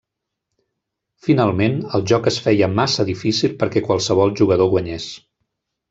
Finalment, 1.27 1.77
el 1.99 2.05
joc 2.13 2.31
es 2.33 2.41
feia 2.47 2.71
massa 2.81 3.07
difícil 3.13 3.55
perquè 3.63 3.87
qualsevol 3.91 4.37
jugador 4.43 4.73
guanyés. 4.77 5.11